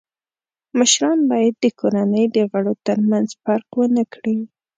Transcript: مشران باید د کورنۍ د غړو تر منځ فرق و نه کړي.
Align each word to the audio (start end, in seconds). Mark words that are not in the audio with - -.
مشران 0.77 1.19
باید 1.31 1.55
د 1.59 1.65
کورنۍ 1.79 2.25
د 2.35 2.37
غړو 2.51 2.73
تر 2.87 2.97
منځ 3.09 3.27
فرق 3.43 3.69
و 3.77 3.85
نه 3.95 4.03
کړي. 4.13 4.37